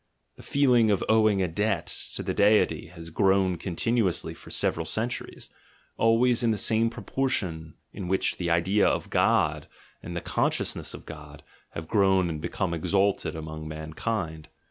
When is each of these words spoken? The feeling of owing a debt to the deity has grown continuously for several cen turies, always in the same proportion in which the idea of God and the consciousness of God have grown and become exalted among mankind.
The 0.35 0.41
feeling 0.41 0.89
of 0.89 1.03
owing 1.07 1.43
a 1.43 1.47
debt 1.47 1.85
to 2.15 2.23
the 2.23 2.33
deity 2.33 2.87
has 2.87 3.11
grown 3.11 3.57
continuously 3.57 4.33
for 4.33 4.49
several 4.49 4.87
cen 4.87 5.09
turies, 5.09 5.51
always 5.95 6.41
in 6.41 6.49
the 6.49 6.57
same 6.57 6.89
proportion 6.89 7.75
in 7.93 8.07
which 8.07 8.37
the 8.37 8.49
idea 8.49 8.87
of 8.87 9.11
God 9.11 9.67
and 10.01 10.15
the 10.15 10.19
consciousness 10.21 10.95
of 10.95 11.05
God 11.05 11.43
have 11.73 11.87
grown 11.87 12.31
and 12.31 12.41
become 12.41 12.73
exalted 12.73 13.35
among 13.35 13.67
mankind. 13.67 14.49